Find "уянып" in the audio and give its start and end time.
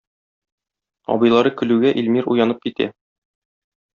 2.35-2.65